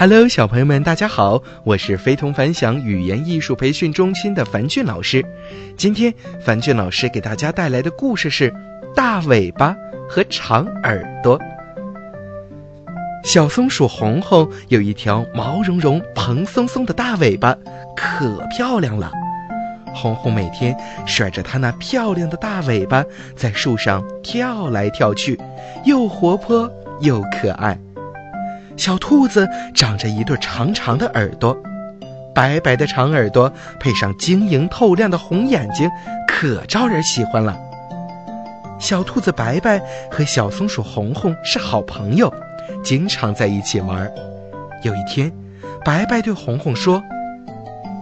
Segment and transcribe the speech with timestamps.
[0.00, 1.42] Hello，小朋友们，大家好！
[1.64, 5.26] 我是非同凡响语言艺术培训中心的樊俊老师。
[5.76, 8.48] 今天，樊俊老师给大家带来的故事是
[8.94, 9.74] 《大尾巴
[10.08, 11.36] 和长耳朵》。
[13.24, 17.58] 小松鼠红红有一条毛茸茸、蓬松松的大尾巴，
[17.96, 19.10] 可漂亮了。
[19.92, 20.76] 红红每天
[21.08, 23.04] 甩着它那漂亮的大尾巴，
[23.34, 25.36] 在树上跳来跳去，
[25.84, 27.76] 又活泼又可爱。
[28.78, 31.54] 小兔子长着一对长长的耳朵，
[32.32, 35.90] 白白的长耳朵配上晶莹透亮的红眼睛，
[36.28, 37.58] 可招人喜欢了。
[38.78, 42.32] 小兔子白白和小松鼠红红是好朋友，
[42.84, 44.08] 经常在一起玩。
[44.84, 45.32] 有一天，
[45.84, 47.02] 白白对红红说：“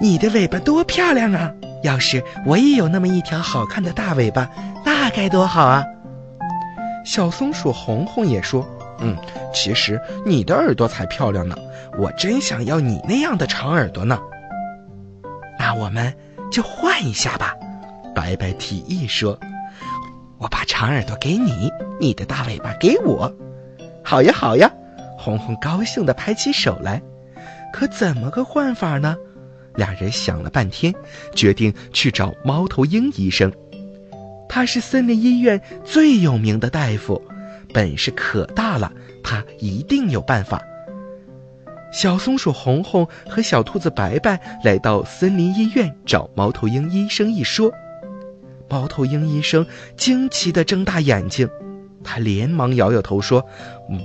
[0.00, 1.52] 你的尾巴多漂亮啊！
[1.82, 4.48] 要是我也有那么一条好看的大尾巴，
[4.86, 5.84] 那该多好啊！”
[7.04, 8.66] 小松鼠红红也说。
[9.02, 9.16] 嗯，
[9.52, 11.56] 其实你的耳朵才漂亮呢，
[11.98, 14.18] 我真想要你那样的长耳朵呢。
[15.58, 16.14] 那我们
[16.50, 17.54] 就换一下吧，
[18.14, 19.38] 白白提议说
[20.38, 23.32] ：“我把长耳朵给你，你的大尾巴给我。”
[24.04, 24.70] 好呀，好呀，
[25.18, 27.02] 红红高兴地拍起手来。
[27.72, 29.16] 可怎么个换法呢？
[29.76, 30.94] 俩人想了半天，
[31.34, 33.50] 决定去找猫头鹰医生。
[34.48, 37.22] 他是森林医院最有名的大夫。
[37.72, 38.92] 本事可大了，
[39.22, 40.62] 他一定有办法。
[41.92, 47.70] 小松鼠红红和小兔子白白来到森林医院找猫头鹰医生一说，
[48.68, 51.48] 猫头鹰医生惊奇地睁大眼睛，
[52.02, 53.44] 他连忙摇摇头说：“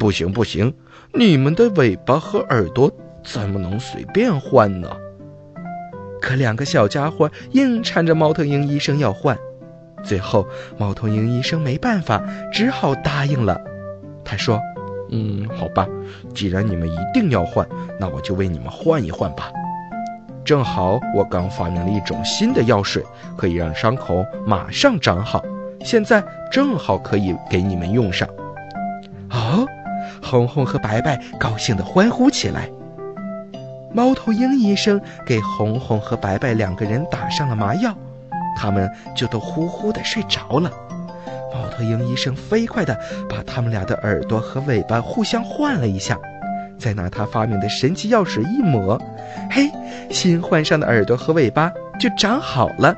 [0.00, 0.74] 不行不行，
[1.14, 2.92] 你们的尾巴和耳朵
[3.24, 4.90] 怎么能随便换呢？”
[6.20, 9.38] 可两个小家伙硬缠着猫头鹰医生要换。
[10.06, 10.46] 最后，
[10.78, 13.60] 猫头鹰医生没办法，只好答应了。
[14.24, 14.60] 他说
[15.10, 15.86] ：“嗯，好吧，
[16.32, 17.66] 既然你们一定要换，
[17.98, 19.50] 那我就为你们换一换吧。
[20.44, 23.04] 正好我刚发明了一种新的药水，
[23.36, 25.42] 可以让伤口马上长好。
[25.84, 28.28] 现在正好可以给你们用上。”
[29.30, 29.66] 哦，
[30.22, 32.70] 红红和白白高兴地欢呼起来。
[33.92, 37.96] 猫头鹰医生给红红和白白两个人打上了麻药。
[38.56, 40.70] 他们就都呼呼的睡着了。
[41.52, 46.18] 猫头鹰医生飞快地把他们俩的耳朵和尾巴互相换了一下，
[46.78, 49.00] 再拿他发明的神奇药水一抹，
[49.50, 49.70] 嘿，
[50.10, 52.94] 新换上的耳朵和尾巴就长好了。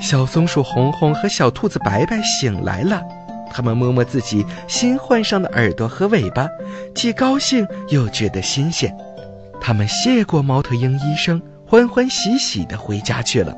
[0.00, 3.02] 小松鼠红红和小兔子白白醒来了，
[3.50, 6.48] 他们摸摸自己新换上的耳朵和尾巴，
[6.94, 8.96] 既高兴又觉得新鲜。
[9.60, 13.52] 他们谢过猫头鹰医生，欢欢喜喜地回家去了。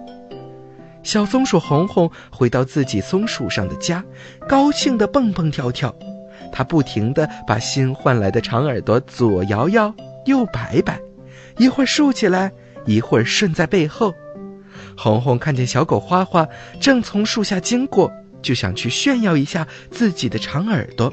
[1.03, 4.05] 小松鼠红红回到自己松树上的家，
[4.49, 5.95] 高兴地蹦蹦跳跳。
[6.53, 9.95] 它不停地把新换来的长耳朵左摇摇，
[10.27, 11.01] 右摆摆，
[11.59, 12.51] 一会儿竖起来，
[12.87, 14.15] 一会儿顺在背后。
[14.97, 16.47] 红红看见小狗花花
[16.81, 18.13] 正从树下经过，
[18.43, 21.13] 就想去炫耀一下自己的长耳朵，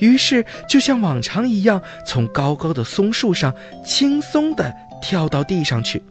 [0.00, 3.54] 于是就像往常一样，从高高的松树上
[3.84, 6.02] 轻松地跳到地上去。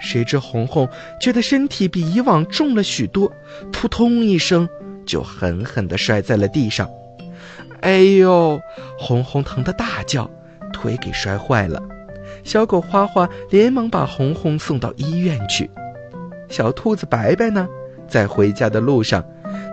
[0.00, 0.88] 谁知红红
[1.20, 3.32] 觉得身体比以往重了许多，
[3.72, 4.68] 扑通一声
[5.04, 6.88] 就狠狠地摔在了地上。
[7.80, 8.60] 哎呦！
[8.98, 10.28] 红红疼得大叫，
[10.72, 11.80] 腿给摔坏了。
[12.44, 15.70] 小狗花花连忙把红红送到医院去。
[16.48, 17.68] 小兔子白白呢，
[18.08, 19.24] 在回家的路上，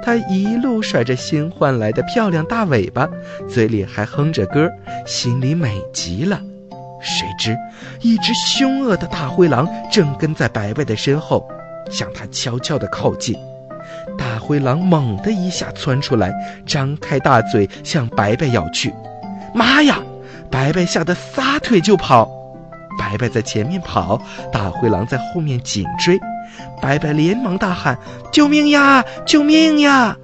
[0.03, 3.09] 它一路甩着新换来的漂亮大尾巴，
[3.47, 4.69] 嘴里还哼着歌，
[5.05, 6.41] 心里美极了。
[6.99, 7.55] 谁知，
[8.01, 11.47] 一只凶恶的大灰狼正跟在白白的身后，
[11.91, 13.35] 向他悄悄地靠近。
[14.17, 16.33] 大灰狼猛地一下窜出来，
[16.65, 18.93] 张开大嘴向白白咬去。
[19.53, 19.99] 妈呀！
[20.49, 22.29] 白白吓得撒腿就跑。
[22.97, 26.19] 白白在前面跑，大灰狼在后面紧追。
[26.81, 27.97] 白白连忙大喊
[28.31, 29.03] ：“救命呀！
[29.25, 30.17] 救命呀！”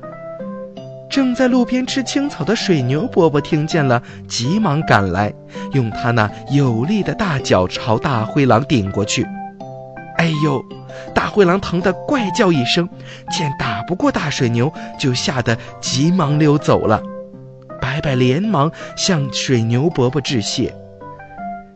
[1.11, 5.33] 正在路边吃青草的水牛伯伯听见了，急忙赶来，
[5.73, 9.27] 用他那有力的大脚朝大灰狼顶过去。
[10.15, 10.63] 哎呦！
[11.13, 12.87] 大灰狼疼得怪叫一声，
[13.29, 17.03] 见打不过大水牛，就吓得急忙溜走了。
[17.81, 20.73] 白白连忙向水牛伯伯致谢。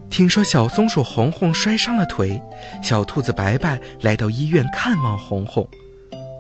[0.09, 2.41] 听说小松鼠红红摔伤了腿，
[2.81, 5.67] 小兔子白白来到医院看望红红。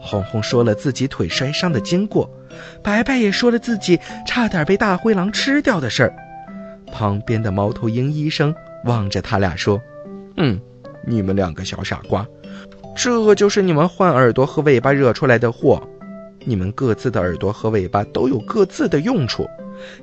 [0.05, 2.29] 红红说了自己腿摔伤的经过。
[2.81, 6.15] 白白也说了自己差点被大灰狼吃掉的事儿。
[6.91, 8.55] 旁边的猫头鹰医生
[8.85, 9.81] 望着他俩说
[10.37, 10.61] ：“嗯，
[11.05, 12.25] 你们两个小傻瓜，
[12.95, 15.81] 这就是你们换耳朵和尾巴惹出来的祸。
[16.45, 19.49] 你们各自的耳朵和尾巴都有各自的用处。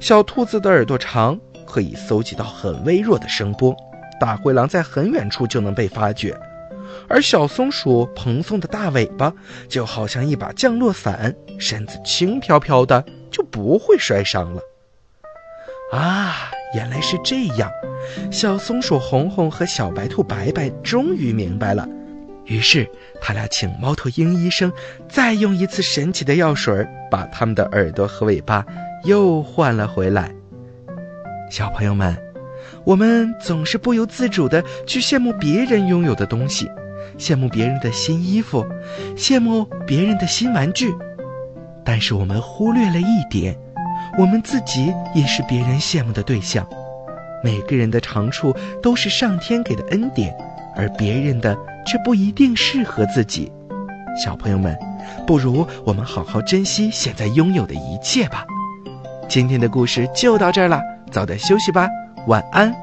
[0.01, 3.75] 小兔子的耳朵长，可以搜集到很微弱的声波，
[4.21, 6.37] 大灰狼在很远处就能被发觉。
[7.09, 9.33] 而小松鼠蓬松的大尾巴
[9.69, 14.61] 就好像一把降落伞，身子轻飘飘的，就不会摔伤了。
[15.93, 17.71] 啊，原来是这样！
[18.31, 21.87] 小松鼠红红和小白兔白白终于明白了。
[22.47, 22.91] 于是，
[23.21, 24.73] 他俩请猫头鹰医生
[25.09, 28.65] 再用一次神奇的药水，把他们的耳朵和尾巴
[29.05, 30.35] 又换了回来。
[31.51, 32.17] 小朋友们，
[32.85, 36.69] 我们总是不由自主的去羡慕别人拥有的东西。
[37.19, 38.65] 羡慕别人的新衣服，
[39.17, 40.95] 羡慕别人的新玩具，
[41.85, 43.57] 但是我们忽略了一点，
[44.19, 46.67] 我们自己也是别人羡慕的对象。
[47.45, 50.33] 每个人的长处都是上天给的恩典，
[50.77, 51.57] 而别人的
[51.87, 53.51] 却不一定适合自己。
[54.23, 54.79] 小朋友们，
[55.27, 58.45] 不如我们好好珍惜现在拥有的一切吧。
[59.29, 61.89] 今天的故事就到这儿了，早点休息吧，
[62.27, 62.82] 晚安。